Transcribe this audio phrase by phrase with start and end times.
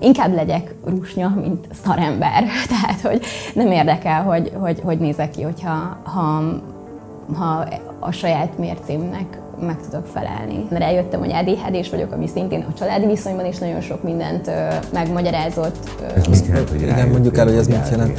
[0.00, 2.44] Inkább legyek rusnya, mint szarember.
[2.80, 3.20] Tehát, hogy
[3.54, 6.42] nem érdekel, hogy, hogy, hogy nézek ki, hogyha ha,
[7.34, 10.66] ha a saját mércémnek meg tudok felelni.
[10.70, 16.02] Rájöttem, hogy ADHD-s vagyok, ami szintén a családi viszonyban is nagyon sok mindent ö, megmagyarázott.
[16.16, 18.18] Ez mit jelent, hogy Igen, mondjuk el, hogy ez mit jelent.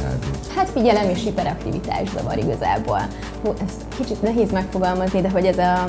[0.56, 3.00] Hát figyelem és hiperaktivitás zavar igazából.
[3.44, 5.84] Hú, ezt kicsit nehéz megfogalmazni, de hogy ez a,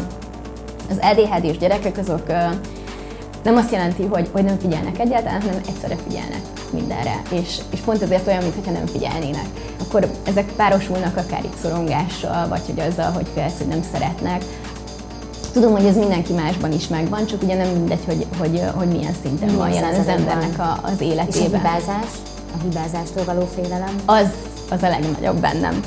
[0.90, 2.34] az ADHD-s gyerekek azok ö,
[3.44, 6.42] nem azt jelenti, hogy, hogy nem figyelnek egyáltalán, hanem egyszerre figyelnek
[6.74, 7.22] mindenre.
[7.32, 9.46] És, és pont ezért olyan, mintha nem figyelnének.
[9.80, 14.44] Akkor ezek párosulnak akár itt szorongással, vagy hogy azzal, hogy félsz, hogy nem szeretnek.
[15.54, 19.16] Tudom, hogy ez mindenki másban is megvan, csak ugye nem mindegy, hogy, hogy, hogy milyen
[19.22, 21.42] szinten Milyen van jelen az embernek a, az És a életében.
[21.44, 22.10] hibázás?
[22.54, 23.96] A hibázástól való félelem?
[24.06, 24.30] Az,
[24.70, 25.80] az a legnagyobb bennem.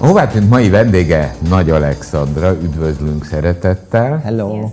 [0.00, 4.18] Hová tűnt mai vendége Nagy Alexandra, üdvözlünk szeretettel.
[4.18, 4.70] Hello!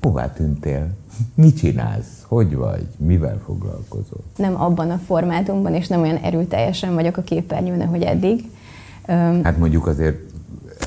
[0.00, 0.86] Hová tűntél?
[1.34, 2.24] Mit csinálsz?
[2.26, 2.86] Hogy vagy?
[2.96, 4.20] Mivel foglalkozol?
[4.36, 8.50] Nem abban a formátumban, és nem olyan erőteljesen vagyok a képernyőn, ahogy eddig.
[9.42, 10.18] Hát mondjuk azért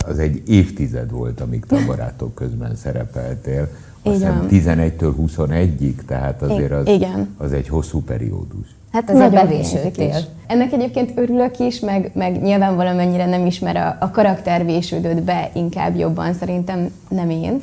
[0.08, 3.68] az egy évtized volt, amíg te a barátok közben szerepeltél.
[4.04, 4.48] Azt hiszem van.
[4.50, 7.36] 11-től 21-ig, tehát azért az, igen.
[7.38, 8.68] az egy hosszú periódus.
[8.92, 10.16] Hát azért Nagyon hiányzik is.
[10.48, 15.50] Ennek egyébként örülök is, meg, meg nyilván valamennyire nem ismer a, a karakter vésődött be
[15.54, 17.62] inkább jobban, szerintem nem én.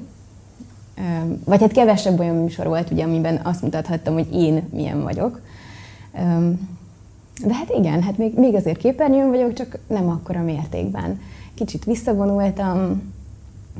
[1.44, 5.40] Vagy hát kevesebb olyan műsor volt, ugye, amiben azt mutathattam, hogy én milyen vagyok.
[7.44, 11.20] De hát igen, hát még, még azért képernyőn vagyok, csak nem akkora mértékben.
[11.54, 13.02] Kicsit visszavonultam,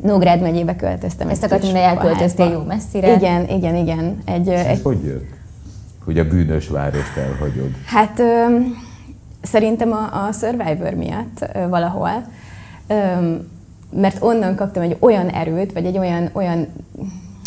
[0.03, 1.29] Nógrád megyébe költöztem.
[1.29, 3.15] Ezt akartam, hogy elköltöztél jó messzire.
[3.15, 4.19] Igen, igen, igen.
[4.25, 5.38] Egy, Ez egy hogy jött?
[6.09, 7.71] Hogy a bűnös várost elhagyod?
[7.87, 8.59] Hát ö,
[9.43, 12.27] szerintem a, a Survivor miatt ö, valahol,
[12.87, 12.95] ö,
[13.91, 16.67] mert onnan kaptam egy olyan erőt, vagy egy olyan, olyan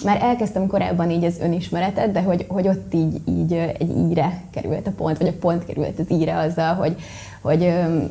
[0.03, 4.87] már elkezdtem korábban így az önismeretet, de hogy, hogy ott így, így egy íre került
[4.87, 6.95] a pont, vagy a pont került az íre azzal, hogy,
[7.41, 8.03] hogy ö,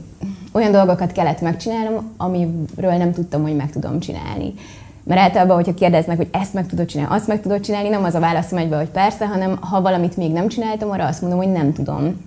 [0.53, 4.55] olyan dolgokat kellett megcsinálnom, amiről nem tudtam, hogy meg tudom csinálni.
[5.03, 8.15] Mert általában, hogyha kérdeznek, hogy ezt meg tudod csinálni, azt meg tudod csinálni, nem az
[8.15, 11.53] a válaszom egybe, hogy persze, hanem ha valamit még nem csináltam, arra azt mondom, hogy
[11.53, 12.25] nem tudom.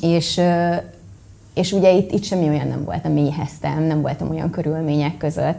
[0.00, 0.40] És,
[1.54, 5.58] és ugye itt, itt semmi olyan nem volt, nem mélyeztem, nem voltam olyan körülmények között,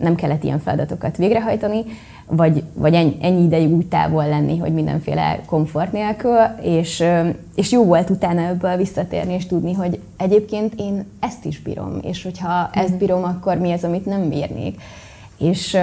[0.00, 1.84] nem kellett ilyen feladatokat végrehajtani,
[2.26, 7.04] vagy, vagy ennyi, ennyi ideig úgy távol lenni, hogy mindenféle komfort nélkül, és,
[7.54, 12.22] és jó volt utána ebből visszatérni, és tudni, hogy egyébként én ezt is bírom, és
[12.22, 14.80] hogyha ezt bírom, akkor mi az, amit nem bírnék.
[15.40, 15.78] És,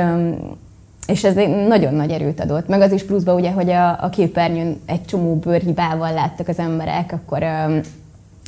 [1.07, 1.35] és ez
[1.67, 2.67] nagyon nagy erőt adott.
[2.67, 7.11] Meg az is pluszban ugye, hogy a, a képernyőn egy csomó bőrhibával láttak az emberek,
[7.11, 7.43] akkor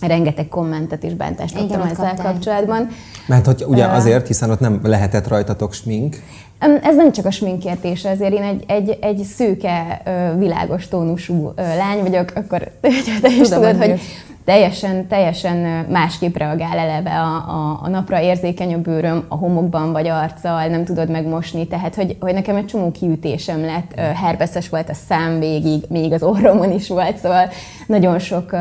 [0.01, 2.31] rengeteg kommentet és bántást Igen, kaptam ezzel kaptál.
[2.31, 2.87] kapcsolatban.
[3.27, 6.15] Mert hogy ugye azért, hiszen ott nem lehetett rajtatok smink,
[6.81, 10.01] Ez nem csak a sminkértése, azért én egy, egy, egy szőke,
[10.37, 13.03] világos tónusú lány vagyok, akkor te is
[13.47, 13.99] Tudom, tudod, hogy hogy
[14.49, 20.07] teljesen, teljesen másképp reagál eleve a, a, a napra érzékeny a bőröm, a homokban vagy
[20.07, 24.93] arccal, nem tudod megmosni, tehát hogy, hogy nekem egy csomó kiütésem lett, herpeszes volt a
[24.93, 27.49] szám végig, még az orromon is volt, szóval
[27.87, 28.55] nagyon sok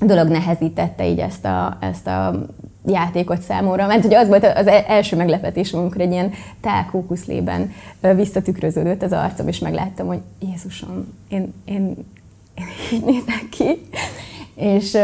[0.00, 2.46] dolog nehezítette így ezt a, ezt a
[2.86, 3.86] játékot számomra.
[3.86, 7.72] Mert ugye az volt az e- első meglepetésem, amikor egy ilyen tál kókuszlében
[8.14, 11.96] visszatükröződött az arcom, és megláttam, hogy Jézusom, én, én,
[12.54, 13.88] én így nézek ki.
[14.54, 14.98] És,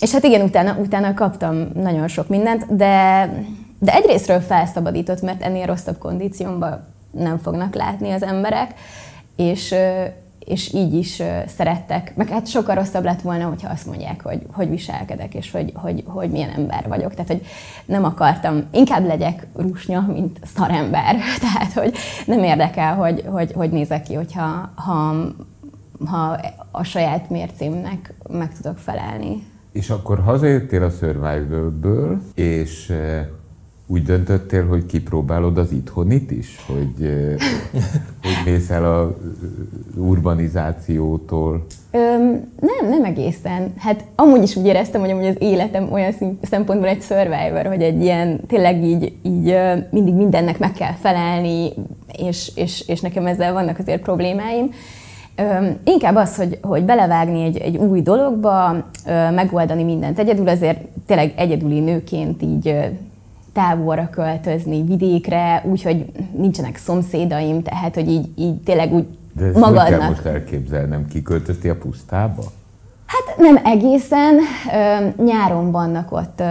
[0.00, 3.30] és hát igen, utána, utána kaptam nagyon sok mindent, de,
[3.78, 8.74] de egyrésztről felszabadított, mert ennél rosszabb kondíciómban nem fognak látni az emberek,
[9.36, 9.74] és,
[10.38, 12.16] és így is szerettek.
[12.16, 16.04] Meg hát sokkal rosszabb lett volna, hogyha azt mondják, hogy hogy viselkedek, és hogy, hogy,
[16.06, 17.14] hogy milyen ember vagyok.
[17.14, 17.46] Tehát, hogy
[17.84, 21.16] nem akartam, inkább legyek rusnya, mint szarember.
[21.52, 21.94] Tehát, hogy
[22.26, 25.14] nem érdekel, hogy, hogy, hogy nézek ki, hogyha ha,
[26.04, 26.40] ha
[26.70, 29.42] a saját mércémnek meg tudok felelni.
[29.72, 33.26] És akkor hazajöttél a Survivor-ből, és eh,
[33.86, 36.64] úgy döntöttél, hogy kipróbálod az itthonit is?
[36.66, 37.34] Hogy, eh,
[38.22, 39.16] hogy mész el a
[39.96, 41.66] eh, urbanizációtól?
[41.90, 43.72] Öm, nem, nem egészen.
[43.76, 48.02] Hát amúgy is úgy éreztem, hogy amúgy az életem olyan szempontból egy survivor, hogy egy
[48.02, 49.56] ilyen tényleg így, így
[49.90, 51.72] mindig mindennek meg kell felelni,
[52.12, 54.70] és, és, és nekem ezzel vannak azért problémáim.
[55.36, 60.80] Öm, inkább az, hogy, hogy belevágni egy, egy új dologba, ö, megoldani mindent egyedül, azért
[61.06, 62.80] tényleg egyedüli nőként így ö,
[63.52, 66.04] távolra költözni, vidékre, úgyhogy
[66.36, 70.08] nincsenek szomszédaim, tehát hogy így, így tényleg úgy De ezt hogy kell magadnak.
[70.08, 71.06] most elképzelnem?
[71.08, 72.42] Kiköltöztél a pusztába?
[73.06, 74.38] Hát nem egészen.
[75.24, 76.42] Nyáron vannak ott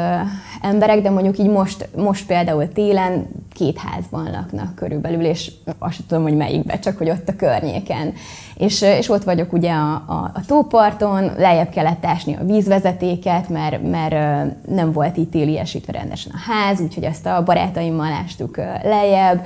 [0.61, 6.23] emberek, de mondjuk így most, most például télen két házban laknak körülbelül, és azt tudom,
[6.23, 8.13] hogy melyikbe, csak hogy ott a környéken.
[8.55, 13.89] És, és ott vagyok ugye a, a, a tóparton, lejjebb kellett ásni a vízvezetéket, mert,
[13.89, 14.15] mert
[14.67, 19.45] nem volt itt téliesítve rendesen a ház, úgyhogy ezt a barátaimmal ástuk lejjebb.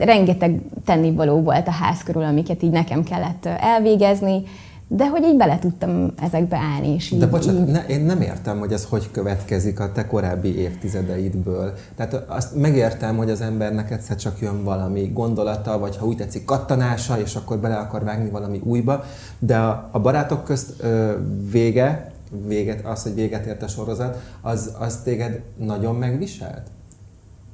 [0.00, 4.42] Rengeteg tennivaló volt a ház körül, amiket így nekem kellett elvégezni,
[4.92, 6.94] de hogy így bele tudtam ezekbe állni.
[6.94, 7.72] És így, de bocsánat, így...
[7.72, 11.74] ne, én nem értem, hogy ez hogy következik a te korábbi évtizedeidből.
[11.96, 16.44] Tehát azt megértem, hogy az embernek egyszer csak jön valami gondolata, vagy ha úgy tetszik,
[16.44, 19.04] kattanása, és akkor bele akar vágni valami újba,
[19.38, 21.12] de a, a barátok közt ö,
[21.50, 22.12] vége,
[22.46, 26.66] véget, az, hogy véget ért a sorozat, az, az téged nagyon megviselt?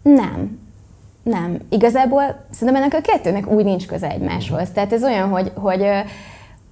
[0.02, 0.58] Nem.
[1.22, 1.58] Nem.
[1.68, 4.70] Igazából szerintem ennek a kettőnek úgy nincs köze egymáshoz.
[4.70, 5.82] Tehát ez olyan, hogy, hogy,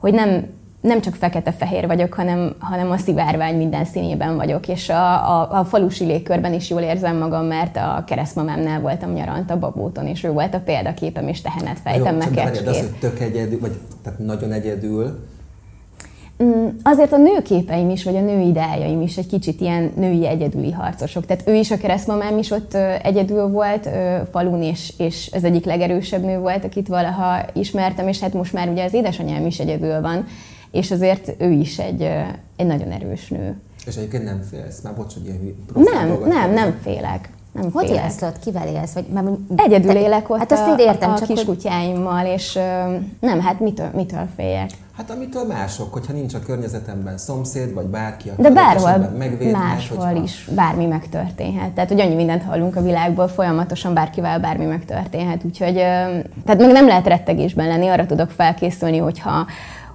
[0.05, 0.47] hogy nem,
[0.81, 5.65] nem csak fekete-fehér vagyok, hanem, hanem a szivárvány minden színében vagyok, és a, a, a
[5.65, 10.31] falusi légkörben is jól érzem magam, mert a keresztmamámnál voltam nyarant a babóton, és ő
[10.31, 13.73] volt a példaképem, és tehenet fejtem meg De az, hogy tök egyedül, vagy
[14.03, 15.25] tehát nagyon egyedül,
[16.83, 21.27] azért a nőképeim is, vagy a női ideájaim is egy kicsit ilyen női egyedüli harcosok.
[21.27, 23.89] Tehát ő is, a keresztmamám is ott egyedül volt
[24.31, 28.69] falun, és, és az egyik legerősebb nő volt, akit valaha ismertem, és hát most már
[28.69, 30.27] ugye az édesanyám is egyedül van,
[30.71, 32.03] és azért ő is egy,
[32.57, 33.61] egy nagyon erős nő.
[33.87, 37.29] És egyébként nem félsz, már bocs, hogy ilyen Nem, nem, nem félek.
[37.55, 38.39] Nem hogy élsz ott?
[38.39, 38.93] Kivel élsz?
[38.93, 42.59] Vagy, mert, Egyedül te, élek ott hát azt a, értem, a csak kiskutyáimmal, és
[43.21, 44.71] nem, hát mitől, mitől féljek?
[44.97, 49.11] Hát amitől mások, hogyha nincs a környezetemben szomszéd, vagy bárki, aki De bárhol
[49.53, 50.23] máshol hogyha...
[50.23, 51.71] is bármi megtörténhet.
[51.71, 55.45] Tehát, hogy annyi mindent hallunk a világból, folyamatosan bárkivel bármi megtörténhet.
[55.45, 59.47] Úgyhogy, tehát még nem lehet rettegésben lenni, arra tudok felkészülni, hogyha,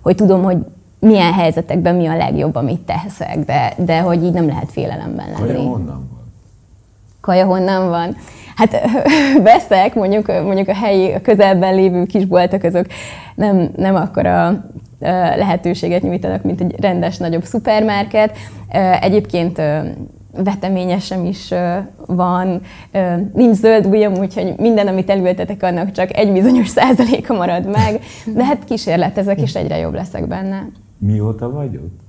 [0.02, 0.58] hogy tudom, hogy
[1.00, 5.54] milyen helyzetekben mi a legjobb, amit teszek, de, de hogy így nem lehet félelemben lenni.
[5.54, 6.19] Kaja honnan?
[7.30, 8.16] Kaja honnan van?
[8.56, 8.90] Hát
[9.52, 12.86] veszek, mondjuk, mondjuk a helyi, a közelben lévő kisboltok, azok
[13.36, 14.66] nem, nem akkora
[15.36, 18.38] lehetőséget nyújtanak, mint egy rendes, nagyobb szupermarket.
[19.02, 19.62] Egyébként
[20.44, 21.54] veteményesem is
[22.06, 22.62] van,
[23.34, 28.46] nincs zöld ujjam, úgyhogy minden, amit elültetek, annak csak egy bizonyos százaléka marad meg, de
[28.46, 30.68] hát kísérletezek, és egyre jobb leszek benne.
[30.98, 32.00] Mióta vagy ott?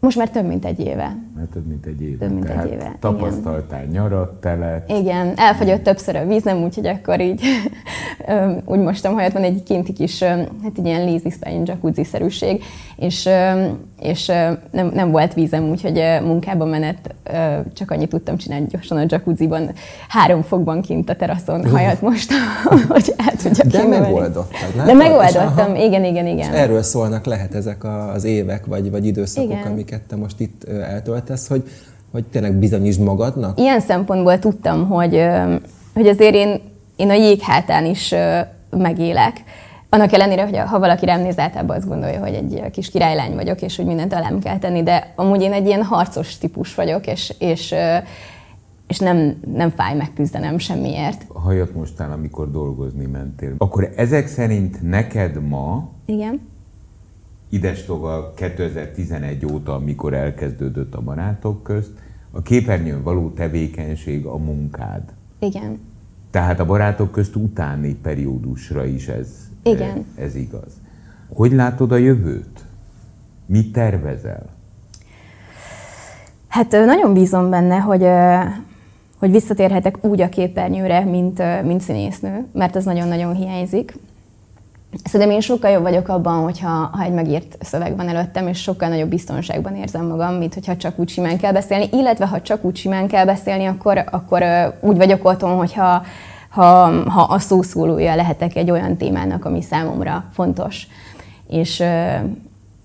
[0.00, 1.16] Most már több mint egy éve.
[1.36, 2.26] Már több mint egy éve.
[2.26, 2.96] Több mint Tehát egy éve.
[3.00, 3.92] Tapasztaltál igen.
[3.92, 4.90] nyarat, telet.
[4.90, 7.40] Igen, elfogyott többször a vízem, úgyhogy akkor így
[8.64, 12.62] úgy mostam hajat, van egy kinti kis, hát egy ilyen lazy spine jacuzzi-szerűség,
[12.96, 13.28] és,
[14.00, 14.26] és
[14.70, 17.14] nem, nem, volt vízem, úgyhogy munkában menet
[17.74, 19.70] csak annyit tudtam csinálni gyorsan a jacuzziban,
[20.08, 22.38] három fokban kint a teraszon hajat mostam,
[22.88, 24.86] hogy át tudjak De megoldottad, nem?
[24.86, 26.52] De megoldottam, igen, igen, igen.
[26.52, 27.84] És erről szólnak lehet ezek
[28.14, 29.72] az évek, vagy, vagy időszakok, igen.
[29.72, 30.64] amiket te most itt
[31.30, 31.62] eltöltesz, hogy,
[32.12, 33.58] hogy tényleg bizonyítsd magadnak?
[33.58, 35.26] Ilyen szempontból tudtam, hogy,
[35.94, 36.60] hogy azért én,
[36.96, 38.14] én a jég hátán is
[38.70, 39.42] megélek.
[39.88, 43.62] Annak ellenére, hogy ha valaki rám néz, általában azt gondolja, hogy egy kis királylány vagyok,
[43.62, 47.34] és hogy mindent alám kell tenni, de amúgy én egy ilyen harcos típus vagyok, és,
[47.38, 47.74] és,
[48.86, 51.26] és nem, nem fáj megküzdenem semmiért.
[51.28, 53.54] Hajat mostál, amikor dolgozni mentél.
[53.58, 56.40] Akkor ezek szerint neked ma Igen
[57.48, 61.92] idestova 2011 óta, amikor elkezdődött a barátok közt,
[62.30, 65.02] a képernyőn való tevékenység a munkád.
[65.38, 65.80] Igen.
[66.30, 69.28] Tehát a barátok közt utáni periódusra is ez,
[69.62, 70.04] Igen.
[70.14, 70.72] ez igaz.
[71.28, 72.64] Hogy látod a jövőt?
[73.46, 74.46] Mit tervezel?
[76.48, 78.06] Hát nagyon bízom benne, hogy,
[79.18, 83.96] hogy visszatérhetek úgy a képernyőre, mint, mint színésznő, mert ez nagyon-nagyon hiányzik.
[85.04, 88.88] Szerintem én sokkal jobb vagyok abban, hogyha ha egy megírt szöveg van előttem, és sokkal
[88.88, 91.88] nagyobb biztonságban érzem magam, mint hogyha csak úgy simán kell beszélni.
[91.92, 94.44] Illetve ha csak úgy simán kell beszélni, akkor, akkor
[94.80, 96.02] úgy vagyok otthon, hogyha
[96.48, 100.86] ha, ha a szószólója lehetek egy olyan témának, ami számomra fontos.
[101.48, 101.82] És,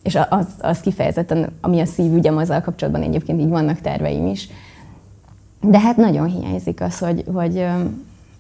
[0.04, 4.50] és az, az kifejezetten, ami a szívügyem, azzal kapcsolatban egyébként így vannak terveim is.
[5.62, 7.66] De hát nagyon hiányzik az, hogy, hogy,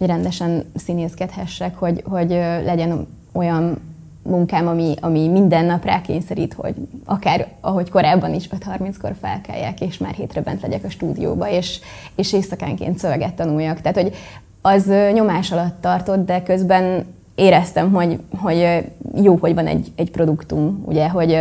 [0.07, 2.29] rendesen színészkedhessek, hogy, hogy
[2.65, 3.77] legyen olyan
[4.23, 10.13] munkám, ami, ami minden nap rákényszerít, hogy akár ahogy korábban is 5.30-kor felkeljek, és már
[10.13, 11.79] hétre bent legyek a stúdióba, és,
[12.15, 13.81] és éjszakánként szöveget tanuljak.
[13.81, 14.15] Tehát, hogy
[14.61, 18.83] az nyomás alatt tartott, de közben éreztem, hogy, hogy
[19.15, 21.37] jó, hogy van egy, egy produktum, ugye, hogy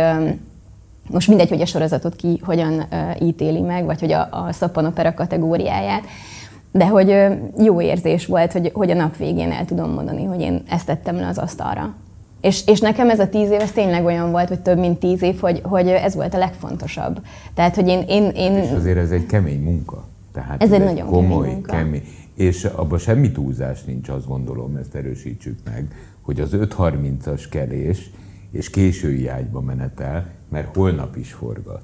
[1.09, 2.85] most mindegy, hogy a sorozatot ki hogyan
[3.21, 6.03] ítéli meg, vagy hogy a, a szappanopera kategóriáját,
[6.71, 7.15] de hogy
[7.57, 11.15] jó érzés volt, hogy, hogy a nap végén el tudom mondani, hogy én ezt tettem
[11.15, 11.95] le az asztalra.
[12.41, 15.21] És, és nekem ez a tíz év, ez tényleg olyan volt, hogy több mint tíz
[15.21, 17.21] év, hogy, hogy ez volt a legfontosabb.
[17.53, 18.03] Tehát, hogy én...
[18.07, 18.53] én, én...
[18.57, 20.03] És azért ez egy kemény munka.
[20.33, 21.71] Tehát Ez egy nagyon komoly, kemény munka.
[21.71, 22.03] kemény.
[22.35, 25.87] És abban semmi túlzás nincs, azt gondolom, ezt erősítsük meg,
[26.21, 28.09] hogy az 5.30-as kelés
[28.51, 31.83] és késői ágyba menetel, mert holnap is forgat.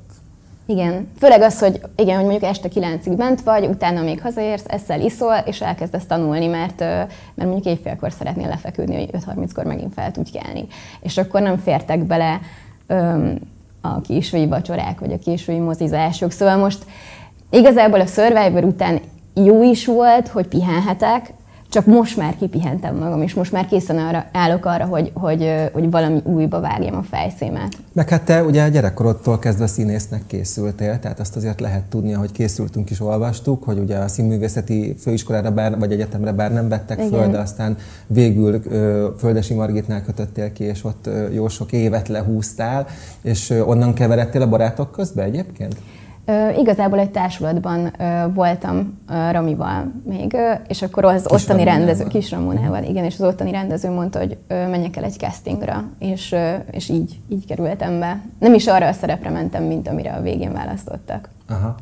[0.69, 5.01] Igen, főleg az, hogy igen, hogy mondjuk este kilencig bent vagy, utána még hazaérsz, eszel,
[5.01, 10.31] iszol, és elkezdesz tanulni, mert, mert mondjuk éjfélkor szeretnél lefeküdni, hogy 5.30-kor megint fel tudj
[10.31, 10.67] kelni.
[10.99, 12.39] És akkor nem fértek bele
[12.87, 13.39] öm,
[13.81, 16.31] a késői vacsorák, vagy a késői mozizások.
[16.31, 16.85] Szóval most
[17.49, 18.99] igazából a Survivor után
[19.33, 21.33] jó is volt, hogy pihenhetek,
[21.69, 25.91] csak most már kipihentem magam, és most már készen arra, állok arra, hogy, hogy, hogy
[25.91, 27.77] valami újba vágjam a fejszémet.
[27.93, 32.89] Meg hát te ugye gyerekkorodtól kezdve színésznek készültél, tehát azt azért lehet tudni, hogy készültünk
[32.89, 37.31] is olvastuk, hogy ugye a színművészeti főiskolára bár, vagy egyetemre bár nem vettek föl, Igen.
[37.31, 42.87] de aztán végül ö, Földesi Margitnál kötöttél ki, és ott ö, jó sok évet lehúztál,
[43.21, 45.75] és ö, onnan keveredtél a barátok közbe egyébként?
[46.29, 47.93] Ö, igazából egy társulatban
[48.33, 51.85] voltam ö, Ramival még, és akkor az Kis ottani Ramonával.
[51.85, 56.35] rendező, kis Ramonával, igen, és az ottani rendező mondta, hogy menjek el egy castingra, és,
[56.71, 58.21] és így, így kerültem be.
[58.39, 61.29] Nem is arra a szerepre mentem, mint amire a végén választottak.
[61.49, 61.75] Aha.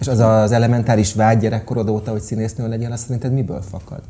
[0.00, 4.00] És az az elementáris vágy gyerekkorod óta, hogy színésznő legyél, azt szerinted miből fakad?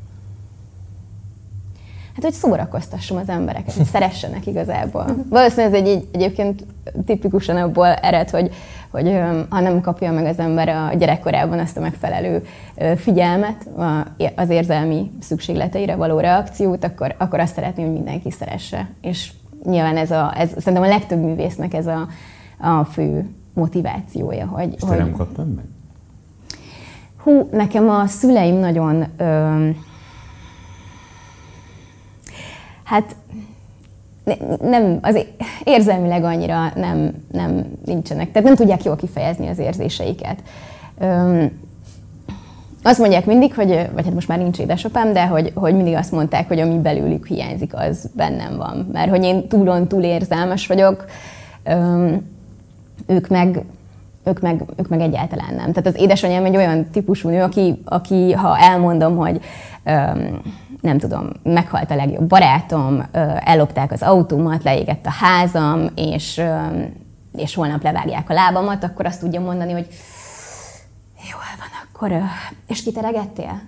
[2.21, 5.05] Hát, hogy szórakoztassam az embereket, hogy szeressenek igazából.
[5.29, 6.65] Valószínűleg ez egy, egy, egyébként
[7.07, 8.51] tipikusan abból ered, hogy,
[8.91, 12.47] hogy ha nem kapja meg az ember a gyerekkorában azt a megfelelő
[12.97, 13.69] figyelmet,
[14.37, 18.89] az érzelmi szükségleteire való reakciót, akkor, akkor azt szeretném, hogy mindenki szeresse.
[19.01, 19.33] És
[19.65, 22.09] nyilván ez, a, ez szerintem a legtöbb művésznek ez a,
[22.59, 25.65] a fő motivációja, hogy, És te hogy nem kaptad meg?
[27.17, 29.05] Hú, nekem a szüleim nagyon...
[29.17, 29.69] Ö,
[32.89, 33.17] hát
[34.25, 35.19] ne- nem, az
[35.65, 40.43] érzelmileg annyira nem, nem nincsenek, tehát nem tudják jól kifejezni az érzéseiket.
[40.99, 41.45] Ö,
[42.83, 46.13] azt mondják mindig, hogy, vagy hát most már nincs édesapám, de hogy, hogy mindig azt
[46.13, 48.89] mondták, hogy ami belőlük hiányzik, az bennem van.
[48.93, 51.05] Mert hogy én túlon túl érzelmes vagyok,
[51.65, 52.13] ö,
[53.07, 53.65] ők meg,
[54.25, 55.73] ők meg, ők meg egyáltalán nem.
[55.73, 59.41] Tehát az édesanyám egy olyan típusú nő, aki, aki ha elmondom, hogy
[59.85, 60.41] öm,
[60.81, 63.09] nem tudom, meghalt a legjobb barátom,
[63.45, 66.43] ellopták az autómat, leégett a házam, és,
[67.37, 69.87] és holnap levágják a lábamat, akkor azt tudja mondani, hogy
[71.31, 72.23] jól van, akkor,
[72.67, 73.61] és kiteregettél?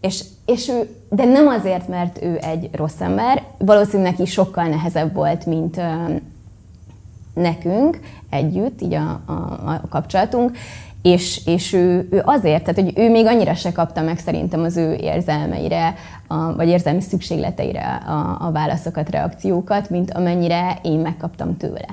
[0.00, 5.14] És, és ő, de nem azért, mert ő egy rossz ember, valószínűleg neki sokkal nehezebb
[5.14, 5.80] volt, mint,
[7.34, 10.56] nekünk együtt, így a, a, a kapcsolatunk,
[11.08, 14.76] és, és ő, ő azért, tehát hogy ő még annyira se kapta meg szerintem az
[14.76, 15.94] ő érzelmeire,
[16.26, 21.86] a, vagy érzelmi szükségleteire a, a válaszokat, reakciókat, mint amennyire én megkaptam tőle.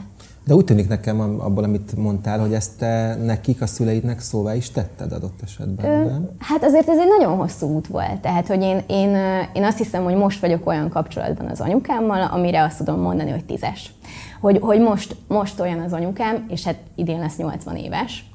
[0.46, 4.72] De úgy tűnik nekem abból, amit mondtál, hogy ezt te nekik, a szüleidnek szóvá is
[4.72, 6.10] tetted adott esetben, Ö?
[6.40, 8.20] Hát azért ez egy nagyon hosszú út volt.
[8.22, 9.16] Tehát, hogy én, én,
[9.54, 13.46] én azt hiszem, hogy most vagyok olyan kapcsolatban az anyukámmal, amire azt tudom mondani, hogy
[13.46, 13.94] tízes.
[14.42, 18.26] Hogy, hogy most, most olyan az anyukám, és hát idén lesz 80 éves,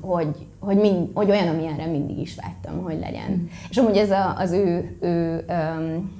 [0.00, 3.30] hogy, hogy, mind, hogy olyan, amilyenre mindig is vágytam, hogy legyen.
[3.30, 3.44] Mm.
[3.70, 6.10] És amúgy ez a, az ő, ő, öm,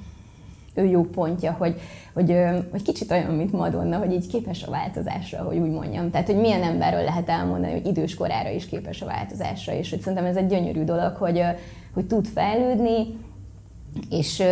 [0.74, 1.80] ő jó pontja, hogy,
[2.12, 2.36] hogy,
[2.70, 6.10] hogy kicsit olyan, mint Madonna, hogy így képes a változásra, hogy úgy mondjam.
[6.10, 10.00] Tehát, hogy milyen emberről lehet elmondani, hogy idős korára is képes a változásra, és hogy
[10.00, 11.42] szerintem ez egy gyönyörű dolog, hogy,
[11.94, 13.18] hogy tud fejlődni,
[14.10, 14.42] és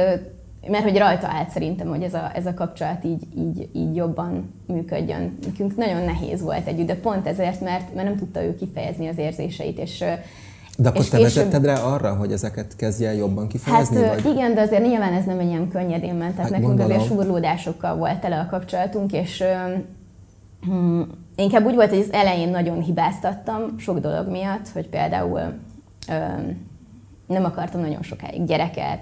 [0.71, 4.55] mert hogy rajta állt szerintem, hogy ez a, ez a kapcsolat így, így, így jobban
[4.67, 5.39] működjön.
[5.47, 9.19] Nekünk nagyon nehéz volt együtt, de pont ezért, mert, mert nem tudta ő kifejezni az
[9.19, 9.99] érzéseit, és
[10.79, 13.97] De akkor és te később- vezetted rá arra, hogy ezeket kezdje el jobban Hát kifejezni?
[13.97, 14.25] ö, vagy?
[14.27, 16.93] igen, de azért nyilván ez nem egy ilyen könnyedén ment, tehát Hát nekünk gondolom.
[16.97, 19.53] azért súrlódásokkal volt tele a kapcsolatunk, és ö,
[20.63, 21.01] hm,
[21.37, 25.41] inkább úgy volt, hogy az elején nagyon hibáztattam sok dolog miatt, hogy például
[26.09, 26.15] ö,
[27.27, 28.99] nem akartam nagyon sokáig gyereket,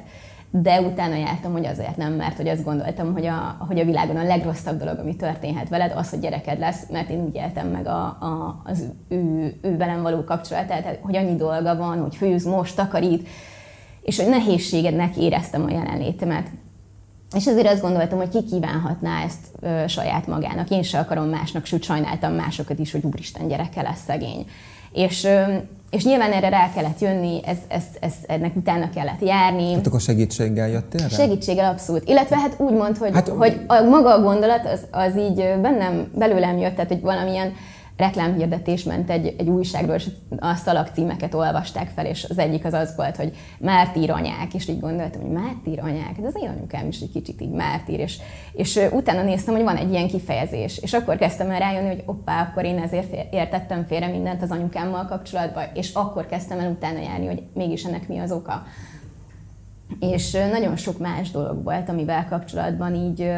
[0.62, 4.16] de utána jártam, hogy azért nem, mert hogy azt gondoltam, hogy a, hogy a világon
[4.16, 7.87] a legrosszabb dolog, ami történhet veled, az, hogy gyereked lesz, mert én úgy éltem meg
[7.87, 12.76] a, a, az ő, ő velem való kapcsolatát, hogy annyi dolga van, hogy főz, most,
[12.76, 13.28] takarít,
[14.02, 16.46] és hogy nehézségednek éreztem a jelenlétemet.
[17.37, 20.70] És ezért azt gondoltam, hogy ki kívánhatná ezt ö, saját magának.
[20.70, 24.46] Én se akarom másnak, sőt sajnáltam másokat is, hogy úristen gyereke lesz szegény.
[24.94, 25.28] És,
[25.90, 29.74] és nyilván erre rá kellett jönni, ez, ez, ez, ennek utána kellett járni.
[29.74, 31.16] Hát akkor segítséggel jöttél rá?
[31.16, 32.08] Segítséggel abszolút.
[32.08, 36.10] Illetve hát úgy mond, hogy, hát, hogy a maga a gondolat az, az így bennem,
[36.14, 37.52] belőlem jött, tehát hogy valamilyen
[37.96, 40.06] reklámhirdetés ment egy, egy újságról, és
[40.38, 44.80] a szalagcímeket olvasták fel, és az egyik az az volt, hogy mártír anyák, és így
[44.80, 48.18] gondoltam, hogy mártír anyák, de az én anyukám is egy kicsit így mártír, és,
[48.52, 52.42] és utána néztem, hogy van egy ilyen kifejezés, és akkor kezdtem el rájönni, hogy oppá,
[52.42, 57.26] akkor én ezért értettem félre mindent az anyukámmal kapcsolatban, és akkor kezdtem el utána járni,
[57.26, 58.62] hogy mégis ennek mi az oka.
[60.00, 63.30] És nagyon sok más dolog volt, amivel kapcsolatban így,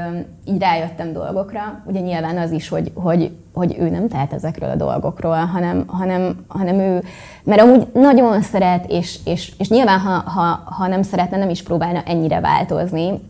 [0.44, 1.82] így rájöttem dolgokra.
[1.84, 6.44] Ugye nyilván az is, hogy, hogy, hogy ő nem tehet ezekről a dolgokról, hanem, hanem,
[6.48, 7.02] hanem ő,
[7.44, 11.62] mert amúgy nagyon szeret, és, és, és nyilván ha, ha, ha nem szeretne, nem is
[11.62, 13.20] próbálna ennyire változni.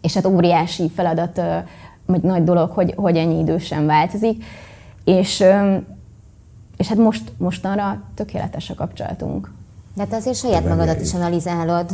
[0.00, 1.40] És hát óriási feladat,
[2.06, 4.44] vagy nagy dolog, hogy, hogy ennyi idősen változik.
[5.04, 5.44] És,
[6.76, 9.52] és hát most, mostanra tökéletes a kapcsolatunk.
[9.94, 11.90] De te azért saját magadat is analizálod.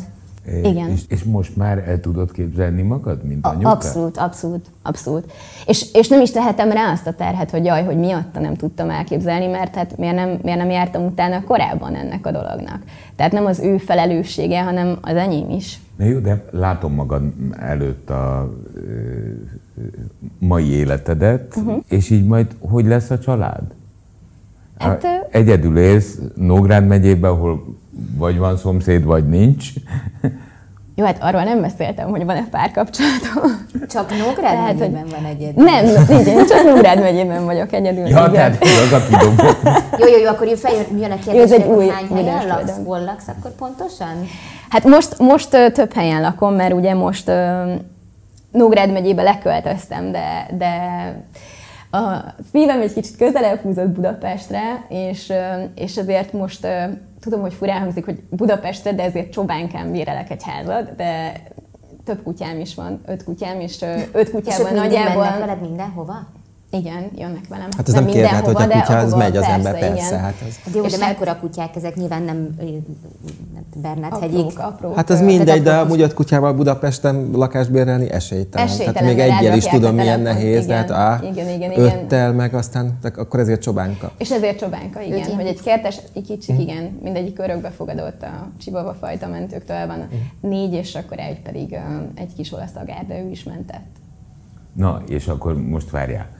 [0.62, 0.90] Igen.
[0.90, 3.70] És, és most már el tudod képzelni magad, mint anyuka?
[3.70, 5.32] Abszolút, abszolút, abszolút.
[5.66, 8.90] És, és nem is tehetem rá azt a terhet, hogy jaj, hogy miatta nem tudtam
[8.90, 12.82] elképzelni, mert hát miért nem, miért nem jártam utána korábban ennek a dolognak.
[13.16, 15.80] Tehát nem az ő felelőssége, hanem az enyém is.
[15.96, 17.22] Na jó, de látom magad
[17.58, 18.52] előtt a
[20.38, 21.82] mai életedet, uh-huh.
[21.88, 23.62] és így majd hogy lesz a család?
[24.78, 27.64] Hát, Egyedül élsz Nógrád megyében, ahol
[28.16, 29.68] vagy van szomszéd, vagy nincs.
[30.94, 33.66] Jó, hát arról nem beszéltem, hogy van-e párkapcsolatom.
[33.88, 35.10] Csak Nógrád tehát, megyében hogy...
[35.10, 35.64] van egyedül.
[35.64, 38.06] Nem, nincs, csak Nógrád megyében vagyok egyedül.
[38.06, 38.32] Ja, igen.
[38.32, 39.42] tehát az a kidobó.
[39.98, 42.72] jó, jó, jó, akkor jön, feljön, jön a kérdés, hogy új, hány helyen laksz?
[42.84, 44.26] Hol laksz akkor pontosan?
[44.68, 47.34] Hát most, most több helyen lakom, mert ugye most uh,
[48.50, 50.72] Nógrád megyébe leköltöztem, de, de
[51.96, 55.32] a szívem egy kicsit közelebb húzott Budapestre, és,
[55.74, 56.66] és ezért most
[57.20, 61.32] tudom, hogy furán hangzik, hogy Budapestre, de ezért Csobánkán bérelek egy házat, de
[62.04, 65.22] több kutyám is van, öt kutyám, és öt kutyában és nagyjából...
[65.22, 66.26] mennek veled mindenhova?
[66.78, 67.68] Igen, jönnek velem.
[67.76, 70.06] Hát ez nem, nem kérdez, hogy a kutya az megy az persze, ember, persze.
[70.06, 70.20] Igen.
[70.20, 70.56] Hát ez...
[70.64, 71.08] Hát jó, és de hát...
[71.08, 71.94] mekkora kutyák ezek?
[71.94, 72.54] Nyilván nem
[73.82, 74.58] Bernát hegyik.
[74.58, 78.66] Apró, hát az mindegy, de amúgy öt kutyával Budapesten lakást bérelni esélytelen.
[78.66, 81.84] esélytelen Tehát még egyel is tudom, milyen nehéz, igen, de hát á, igen, igen, igen.
[81.84, 84.10] öttel meg aztán, akkor ezért csobánka.
[84.18, 85.34] És ezért csobánka, igen.
[85.34, 86.60] Hogy egy kertes, egy kicsik, mm.
[86.60, 90.48] igen, mindegyik örökbe fogadott a csibaba fajta mentőktől van mm.
[90.48, 91.78] négy, és akkor egy pedig
[92.14, 93.86] egy kis olasz agár, de ő is mentett.
[94.72, 96.35] Na, és akkor most várjál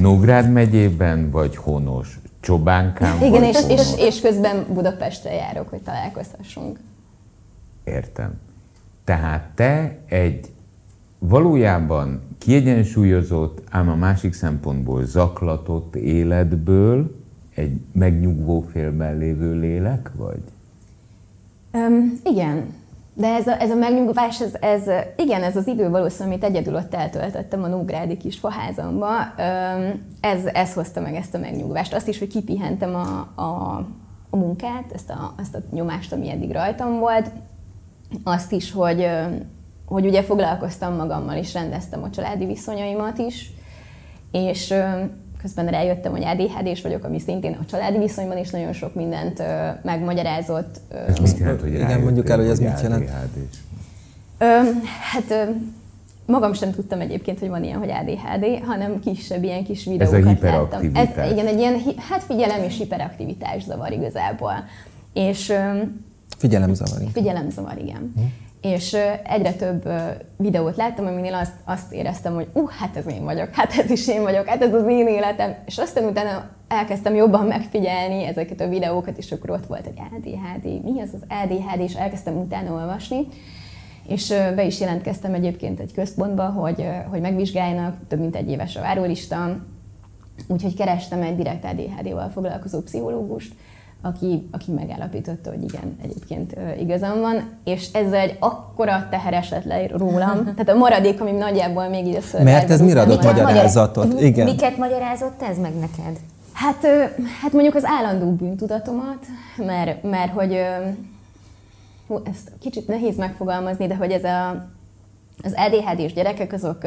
[0.00, 2.20] Nógrád megyében, vagy Honos?
[2.40, 3.22] Csobánkán?
[3.22, 6.78] Igen, és, és, és közben Budapestre járok, hogy találkozhassunk.
[7.84, 8.40] Értem.
[9.04, 10.50] Tehát te egy
[11.18, 17.16] valójában kiegyensúlyozott, ám a másik szempontból zaklatott életből
[17.54, 20.42] egy megnyugvó félben lévő lélek vagy?
[21.72, 22.74] Um, igen,
[23.14, 24.82] de ez a, ez a megnyugvás, ez, ez,
[25.16, 29.08] igen, ez az idő valószínűleg, amit egyedül ott eltöltöttem a Nógrádi kis faházamba,
[30.20, 31.94] ez, ez hozta meg ezt a megnyugvást.
[31.94, 33.76] Azt is, hogy kipihentem a, a,
[34.30, 37.30] a munkát, ezt a, ezt a nyomást, ami eddig rajtam volt.
[38.24, 39.08] Azt is, hogy,
[39.86, 43.50] hogy ugye foglalkoztam magammal, és rendeztem a családi viszonyaimat is,
[44.30, 44.74] és
[45.42, 49.68] közben rájöttem, hogy ADHD-s vagyok, ami szintén a családi viszonyban is nagyon sok mindent ö,
[49.82, 50.80] megmagyarázott.
[50.90, 53.10] Ö, ez mit jelent, hogy Igen, mondjuk el, hogy ez mit jelent?
[54.38, 54.44] Ö,
[55.12, 55.42] hát ö,
[56.26, 60.24] magam sem tudtam egyébként, hogy van ilyen, hogy ADHD, hanem kisebb ilyen kis videókat Ez
[60.24, 61.04] a hiperaktivitás.
[61.06, 61.24] láttam.
[61.24, 64.64] Ez, igen, egy ilyen, hát figyelem és hiperaktivitás zavar igazából.
[65.12, 65.82] És, ö,
[66.38, 66.98] figyelemzavar.
[67.12, 68.12] Figyelemzavar, igen.
[68.16, 69.88] Hm és egyre több
[70.36, 74.08] videót láttam, aminél azt, azt éreztem, hogy uh, hát ez én vagyok, hát ez is
[74.08, 78.68] én vagyok, hát ez az én életem, és aztán utána elkezdtem jobban megfigyelni ezeket a
[78.68, 83.26] videókat, és akkor ott volt egy ADHD, mi az az ADHD, és elkezdtem utána olvasni,
[84.08, 88.80] és be is jelentkeztem egyébként egy központba, hogy, hogy megvizsgáljanak, több mint egy éves a
[88.80, 89.56] várólista,
[90.46, 93.54] úgyhogy kerestem egy direkt ADHD-val foglalkozó pszichológust,
[94.02, 99.86] aki, aki megállapította, hogy igen, egyébként igazam van, és ezzel egy akkora teher esett le
[99.86, 104.06] rólam, tehát a maradék, ami nagyjából még így a Mert ez mire adott magyarázatot?
[104.06, 104.22] Magyar...
[104.22, 104.44] Igen.
[104.44, 106.20] Miket magyarázott ez meg neked?
[106.52, 106.86] Hát,
[107.42, 110.58] hát mondjuk az állandó bűntudatomat, mert, mert hogy
[112.06, 114.68] hú, ezt kicsit nehéz megfogalmazni, de hogy ez a,
[115.42, 116.82] az ADHD-s gyerekek azok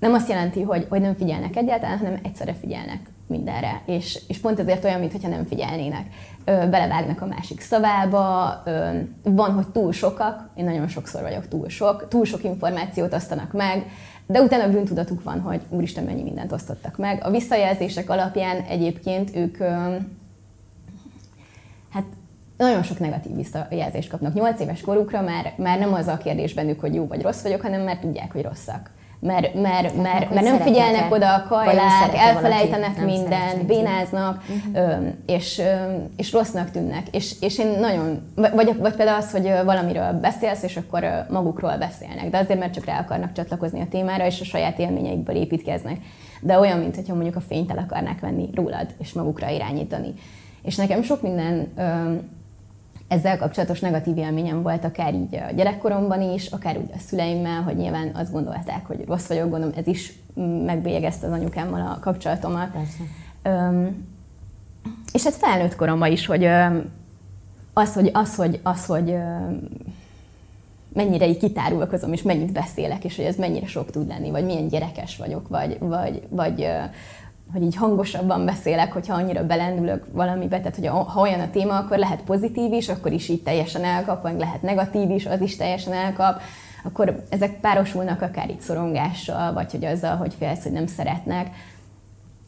[0.00, 3.82] nem azt jelenti, hogy, hogy nem figyelnek egyáltalán, hanem egyszerre figyelnek mindenre.
[3.86, 6.06] És, és pont ezért olyan, mintha nem figyelnének.
[6.44, 8.88] Ö, belevágnak a másik szavába, ö,
[9.22, 13.86] van, hogy túl sokak, én nagyon sokszor vagyok túl sok, túl sok információt osztanak meg,
[14.26, 17.24] de utána bűntudatuk van, hogy úristen, mennyi mindent osztottak meg.
[17.24, 19.96] A visszajelzések alapján egyébként ők ö,
[21.90, 22.04] hát
[22.56, 24.34] nagyon sok negatív visszajelzést kapnak.
[24.34, 27.60] Nyolc éves korukra már, már nem az a kérdés bennük, hogy jó vagy rossz vagyok,
[27.60, 28.90] hanem már tudják, hogy rosszak
[29.24, 35.06] mert, mert, mert, mert nem figyelnek oda a kajlák, elfelejtenek mindent, bénáznak, uh-huh.
[35.26, 35.62] és,
[36.16, 37.06] és rossznak tűnnek.
[37.10, 42.30] És, és én nagyon, vagy, vagy például az, hogy valamiről beszélsz, és akkor magukról beszélnek,
[42.30, 45.96] de azért, mert csak rá akarnak csatlakozni a témára, és a saját élményeikből építkeznek.
[46.40, 50.14] De olyan, mintha mondjuk a fényt el akarnák venni rólad, és magukra irányítani.
[50.62, 51.72] És nekem sok minden
[53.08, 57.76] ezzel kapcsolatos negatív élményem volt akár így a gyerekkoromban is, akár úgy a szüleimmel, hogy
[57.76, 60.12] nyilván azt gondolták, hogy rossz vagyok, gondolom ez is
[60.64, 62.70] megbélyegezte az anyukámmal a kapcsolatomat.
[62.70, 63.02] Persze.
[63.42, 64.06] Öm,
[65.12, 66.90] és hát felnőtt koromban is, hogy öm,
[67.72, 69.68] az, hogy, az, hogy, az, hogy öm,
[70.94, 74.68] mennyire így kitárulkozom, és mennyit beszélek, és hogy ez mennyire sok tud lenni, vagy milyen
[74.68, 76.68] gyerekes vagyok, vagy, vagy, vagy
[77.52, 81.98] hogy így hangosabban beszélek, hogyha annyira belendülök valamibe, tehát hogy ha olyan a téma, akkor
[81.98, 85.92] lehet pozitív is, akkor is így teljesen elkap, vagy lehet negatív is, az is teljesen
[85.92, 86.40] elkap,
[86.84, 91.54] akkor ezek párosulnak akár itt szorongással, vagy hogy azzal, hogy félsz, hogy nem szeretnek.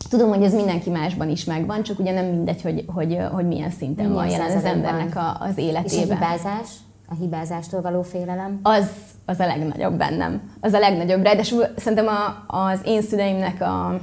[0.08, 3.70] Tudom, hogy ez mindenki másban is megvan, csak ugye nem mindegy, hogy, hogy, hogy milyen
[3.70, 5.84] szinten milyen van jelen az embernek a, az életében.
[5.84, 6.68] És a hibázás?
[7.08, 8.60] A hibázástól való félelem?
[8.62, 8.90] Az,
[9.24, 10.40] az a legnagyobb bennem.
[10.60, 11.22] Az a legnagyobb.
[11.22, 14.00] Ráadásul szerintem a, az én szüleimnek a,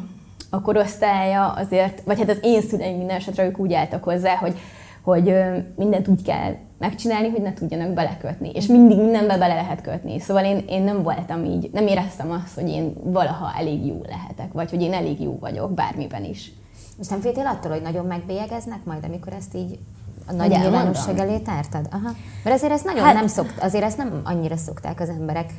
[0.53, 4.59] a korosztálya azért, vagy hát az én szüleim minden esetre ők úgy álltak hozzá, hogy,
[5.01, 5.35] hogy
[5.75, 8.51] mindent úgy kell megcsinálni, hogy ne tudjanak belekötni.
[8.53, 10.19] És mindig mindenbe bele lehet kötni.
[10.19, 14.53] Szóval én, én nem voltam így, nem éreztem azt, hogy én valaha elég jó lehetek,
[14.53, 16.51] vagy hogy én elég jó vagyok bármiben is.
[16.99, 19.79] És nem féltél attól, hogy nagyon megbélyegeznek majd, amikor ezt így
[20.27, 21.87] a nagy nyilvánosság elé tártad?
[21.91, 22.11] Aha.
[22.43, 25.49] Mert azért ezt nagyon hát, nem szokt, azért ezt nem annyira szokták az emberek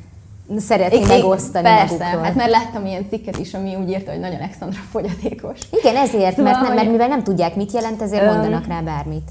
[0.57, 2.23] szeretni én, megosztani Persze, magukról.
[2.23, 5.59] hát mert láttam ilyen cikket is, ami úgy írta, hogy nagy Alexandra fogyatékos.
[5.71, 8.81] Igen, ezért, szóval, mert, nem, mert mivel nem tudják, mit jelent, ezért öm, mondanak rá
[8.81, 9.29] bármit.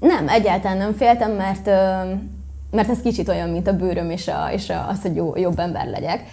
[0.00, 1.66] Nem, egyáltalán nem féltem, mert,
[2.70, 5.58] mert ez kicsit olyan, mint a bőröm és, a, és a, az, hogy jó, jobb
[5.58, 6.24] ember legyek.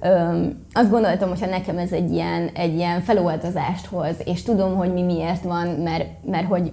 [0.00, 4.76] Öm, azt gondoltam, hogy ha nekem ez egy ilyen, egy ilyen feloldozást hoz, és tudom,
[4.76, 6.72] hogy mi miért van, mert, mert hogy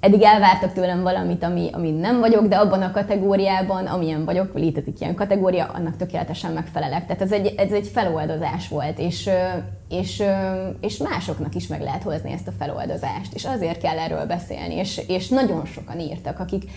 [0.00, 5.00] eddig elvártak tőlem valamit, ami, ami nem vagyok, de abban a kategóriában, amilyen vagyok, létezik
[5.00, 7.06] ilyen kategória, annak tökéletesen megfelelek.
[7.06, 9.30] Tehát ez egy, ez egy feloldozás volt, és,
[9.88, 10.22] és,
[10.80, 15.00] és másoknak is meg lehet hozni ezt a feloldozást, és azért kell erről beszélni, és,
[15.06, 16.70] és nagyon sokan írtak, akik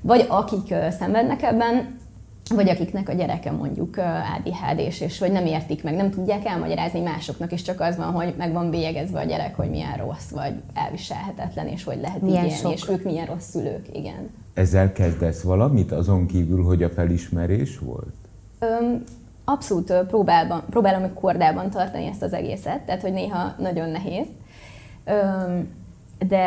[0.00, 1.98] vagy akik szenvednek ebben,
[2.48, 3.96] vagy akiknek a gyereke mondjuk
[4.36, 8.34] ADHD-s, és hogy nem értik meg, nem tudják elmagyarázni másoknak, és csak az van, hogy
[8.38, 12.50] meg van bélyegezve a gyerek, hogy milyen rossz, vagy elviselhetetlen, és hogy lehet milyen így
[12.50, 14.30] élni, és ők milyen rossz szülők, igen.
[14.54, 18.14] Ezzel kezdesz valamit, azon kívül, hogy a felismerés volt?
[18.58, 19.02] Öm,
[19.44, 24.26] abszolút próbálban, próbálom egy kordában tartani ezt az egészet, tehát hogy néha nagyon nehéz.
[25.04, 25.68] Öm,
[26.28, 26.44] de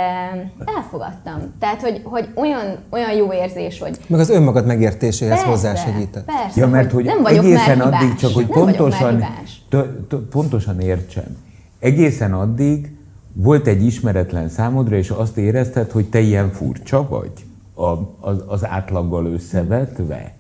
[0.76, 1.54] elfogadtam.
[1.60, 4.00] Tehát, hogy, hogy olyan, olyan jó érzés, hogy...
[4.08, 6.26] Meg az önmagad megértéséhez hozzásegített.
[6.26, 9.24] Persze, ja, mert hogy nem vagyok egészen már addig, csak hogy nem pontosan,
[9.70, 11.38] t- t- pontosan értsem.
[11.80, 12.96] Egészen addig
[13.34, 17.32] volt egy ismeretlen számodra, és azt érezted, hogy te ilyen furcsa vagy
[17.74, 20.34] a, az, az átlaggal összevetve,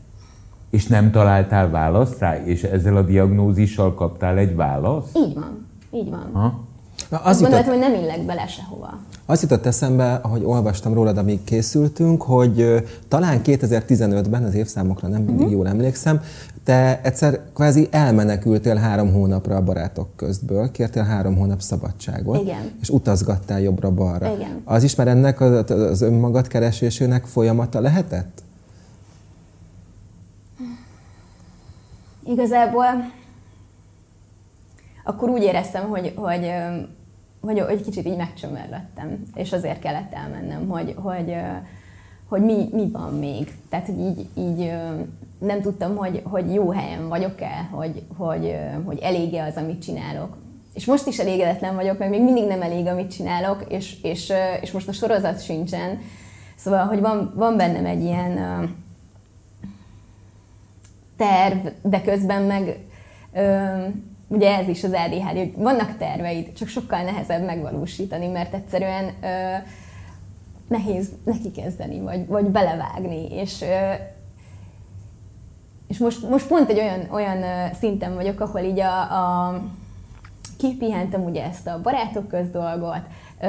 [0.69, 5.17] és nem találtál választ rá, és ezzel a diagnózissal kaptál egy választ?
[5.17, 6.29] Így van, így van.
[6.33, 6.69] Ha?
[7.09, 8.99] Na, az Azt gondoltam, hogy nem illek bele sehova.
[9.25, 15.35] Az jutott eszembe, ahogy olvastam rólad, amíg készültünk, hogy talán 2015-ben, az évszámokra nem mindig
[15.35, 15.51] uh-huh.
[15.51, 16.21] jól emlékszem,
[16.63, 22.71] te egyszer kvázi elmenekültél három hónapra a barátok közből, kértél három hónap szabadságot, Igen.
[22.81, 24.33] és utazgattál jobbra-balra.
[24.35, 24.61] Igen.
[24.63, 28.43] Az is már ennek az, az önmagad keresésének folyamata lehetett?
[32.25, 32.85] Igazából
[35.03, 36.51] akkor úgy éreztem, hogy, hogy,
[37.41, 41.35] hogy, hogy kicsit így megcsömörlöttem, és azért kellett elmennem, hogy, hogy,
[42.27, 43.53] hogy mi, mi van még.
[43.69, 44.73] Tehát, hogy így, így
[45.39, 50.37] nem tudtam, hogy, hogy jó helyen vagyok-e, hogy, hogy, hogy elég-e az, amit csinálok.
[50.73, 54.71] És most is elégedetlen vagyok, meg még mindig nem elég, amit csinálok, és, és, és
[54.71, 55.99] most a sorozat sincsen.
[56.55, 58.35] Szóval, hogy van, van bennem egy ilyen
[61.17, 62.77] terv, de közben meg
[64.31, 69.55] ugye ez is az ADHD, hogy vannak terveid, csak sokkal nehezebb megvalósítani, mert egyszerűen ö,
[70.67, 73.93] nehéz neki kezdeni, vagy, vagy belevágni, és ö,
[75.87, 79.61] és most, most pont egy olyan, olyan szinten vagyok, ahol így a, a
[80.57, 83.01] kipihentem ugye ezt a barátok köz dolgot,
[83.41, 83.47] ö,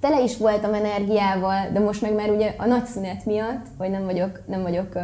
[0.00, 4.04] tele is voltam energiával, de most meg már ugye a nagy szünet miatt, hogy nem
[4.04, 5.00] vagyok, nem vagyok ö,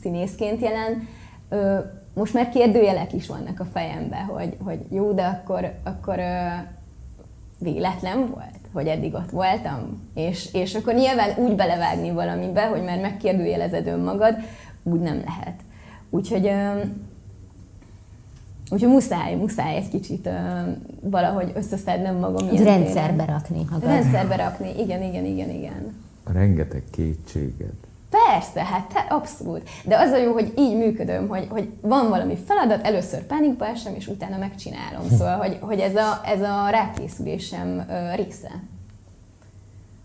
[0.00, 1.08] színészként jelen,
[1.48, 1.78] ö,
[2.18, 6.18] most már kérdőjelek is vannak a fejemben, hogy, hogy jó, de akkor, akkor
[7.58, 13.00] véletlen volt, hogy eddig ott voltam, és, és akkor nyilván úgy belevágni valamibe, hogy már
[13.00, 14.36] megkérdőjelezed önmagad,
[14.82, 15.60] úgy nem lehet.
[16.10, 16.50] Úgyhogy
[18.70, 20.28] Úgyhogy muszáj, muszáj egy kicsit
[21.00, 22.48] valahogy összeszednem magam.
[22.48, 23.88] Ilyen rendszerbe rakni magad.
[23.88, 25.94] Rendszerbe rakni, igen, igen, igen, igen.
[26.32, 27.87] Rengeteg kétséged.
[28.32, 29.62] Persze, hát te, abszolút.
[29.84, 33.94] De az a jó, hogy így működöm, hogy, hogy van valami feladat, először pánikba esem,
[33.94, 35.08] és utána megcsinálom.
[35.18, 38.50] Szóval, hogy, hogy ez, a, ez a rákészülésem része.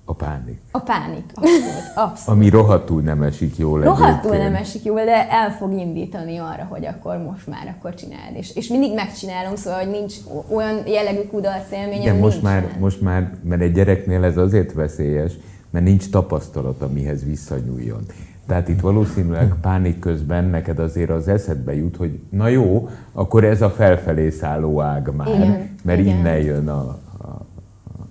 [0.06, 0.62] A pánik.
[0.72, 1.92] A pánik, abszolút.
[2.06, 2.42] abszolút.
[2.42, 3.82] Ami rohadtul nem esik jól.
[3.82, 8.36] Rohadtul nem esik jól, de el fog indítani arra, hogy akkor most már akkor csináld.
[8.36, 10.14] És, és mindig megcsinálom, szóval, hogy nincs
[10.54, 12.16] olyan jellegű kudarc élményem.
[12.16, 15.32] De most már, most már, mert egy gyereknél ez azért veszélyes,
[15.74, 18.06] mert nincs tapasztalat, amihez visszanyúljon.
[18.46, 23.62] Tehát itt valószínűleg pánik közben neked azért az eszedbe jut, hogy na jó, akkor ez
[23.62, 26.18] a felfelé szálló ág már, igen, mert igen.
[26.18, 27.46] innen jön a, a,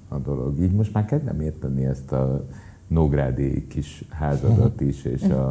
[0.08, 0.60] a dolog.
[0.60, 2.46] Így most már kezdem érteni ezt a
[2.86, 5.48] Nógrádi kis házadat is, és a,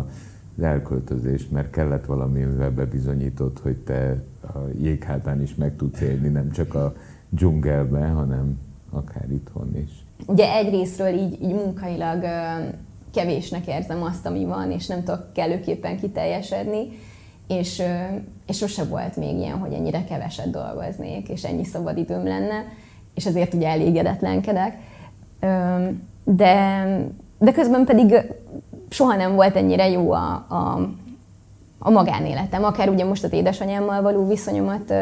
[0.58, 6.28] az elköltözést, mert kellett valami, amivel bebizonyított, hogy te a jéghátán is meg tudsz élni,
[6.28, 6.96] nem csak a
[7.30, 10.01] dzsungelben, hanem akár itthon is.
[10.26, 12.26] Ugye egyrésztről így, így munkailag
[13.14, 16.88] kevésnek érzem azt, ami van, és nem tudok kellőképpen kiteljesedni,
[17.48, 17.82] és,
[18.48, 22.66] és sose volt még ilyen, hogy ennyire keveset dolgoznék, és ennyi szabadidőm lenne,
[23.14, 24.78] és ezért ugye elégedetlenkedek.
[26.24, 26.86] De,
[27.38, 28.16] de közben pedig
[28.90, 30.90] soha nem volt ennyire jó a, a,
[31.80, 34.94] a magánéletem, akár ugye most az édesanyámmal való viszonyomat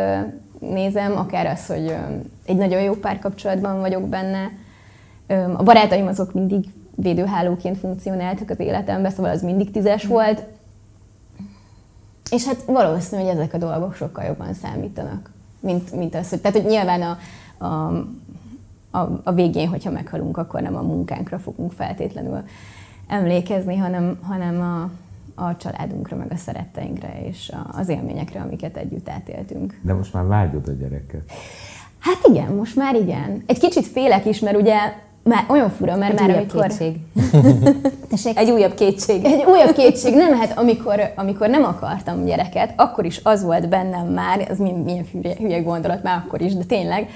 [0.60, 1.96] nézem, akár az, hogy
[2.46, 4.52] egy nagyon jó párkapcsolatban vagyok benne,
[5.58, 6.66] a barátaim azok mindig
[6.96, 10.44] védőhálóként funkcionáltak az életemben, szóval az mindig tízes volt.
[12.32, 16.58] És hát valószínű, hogy ezek a dolgok sokkal jobban számítanak, mint, mint az, hogy, tehát
[16.58, 17.18] hogy nyilván a,
[17.66, 17.90] a,
[18.92, 22.44] a, a végén, hogyha meghalunk, akkor nem a munkánkra fogunk feltétlenül
[23.08, 24.92] emlékezni, hanem, hanem a,
[25.44, 29.80] a családunkra, meg a szeretteinkre és az élményekre, amiket együtt átéltünk.
[29.82, 31.32] De most már vágyod a gyereket.
[32.00, 33.44] Hát igen, most már igen.
[33.46, 34.78] Egy kicsit félek is, mert ugye
[35.30, 36.68] már olyan fura, mert egy már amikor...
[36.68, 36.96] Kétség.
[38.38, 39.26] egy újabb kétség.
[39.26, 40.16] Egy újabb kétség.
[40.16, 45.06] Nem, hát amikor, amikor nem akartam gyereket, akkor is az volt bennem már, az milyen
[45.12, 47.10] hülye, hülye gondolat már akkor is, de tényleg,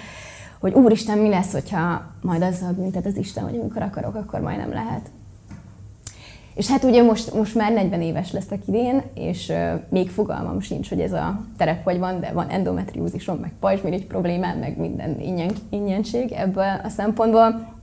[0.59, 4.57] hogy úristen, mi lesz, hogyha majd azzal büntet az Isten, hogy amikor akarok, akkor majd
[4.57, 5.01] nem lehet.
[6.53, 10.89] És hát ugye most, most már 40 éves leszek idén, és uh, még fogalmam sincs,
[10.89, 15.51] hogy ez a terep hogy van, de van endometriózisom, meg pajzsmirigy problémám, meg minden ingyen,
[15.69, 17.73] ingyenség ebből a szempontból.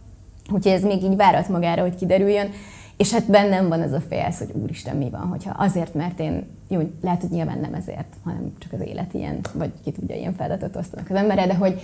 [0.50, 2.50] Úgyhogy ez még így várat magára, hogy kiderüljön.
[2.96, 6.46] És hát bennem van ez a félsz, hogy úristen, mi van, hogyha azért, mert én,
[6.68, 10.34] jó, lehet, hogy nyilván nem ezért, hanem csak az élet ilyen, vagy ki tudja, ilyen
[10.34, 11.80] feladatot osztanak az emberre, de hogy,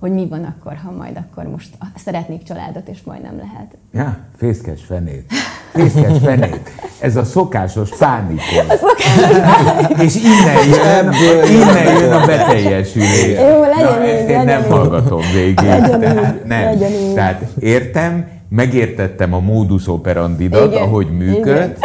[0.00, 1.68] hogy mi van akkor, ha majd akkor most
[2.04, 3.76] szeretnék családot, és majd nem lehet.
[3.92, 5.32] Ja, fészkes fenét.
[5.72, 6.70] Fészkes fenét.
[7.00, 8.40] Ez a szokásos pánik.
[8.68, 9.98] A szokásos pánik.
[10.02, 11.12] És innen jön,
[11.50, 13.38] innen jön a beteljesülés.
[13.38, 14.68] Jó, legyen Na, így, ezt én nem így.
[14.68, 15.60] hallgatom végig.
[15.60, 16.64] Legyen tehát, így, nem.
[16.64, 17.14] Legyen így.
[17.14, 20.82] Tehát értem, megértettem a modus operandidat, Igen.
[20.82, 21.76] ahogy működ.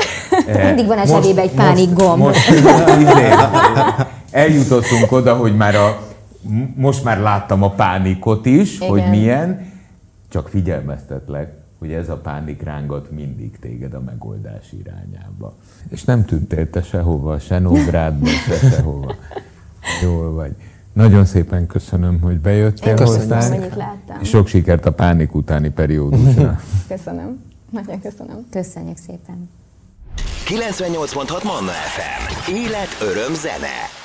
[0.65, 2.17] Mindig van a zsebébe egy pánik gomb.
[2.17, 3.29] Most, most izé,
[4.31, 6.04] eljutottunk oda, hogy már a
[6.75, 8.89] most már láttam a pánikot is, Igen.
[8.89, 9.71] hogy milyen,
[10.29, 15.55] csak figyelmeztetlek, hogy ez a pánik rángat mindig téged a megoldás irányába.
[15.89, 19.15] És nem tűntél te sehova, se Nógrádba, se sehova.
[20.03, 20.55] Jól vagy.
[20.93, 23.75] Nagyon szépen köszönöm, hogy bejöttél hozzánk.
[24.21, 26.59] És sok sikert a pánik utáni periódusra.
[26.87, 27.43] köszönöm.
[27.69, 28.45] Nagyon köszönöm.
[28.51, 29.49] Köszönjük szépen.
[30.45, 32.51] 98.6 Manna FM.
[32.51, 34.04] Élet, öröm, zene.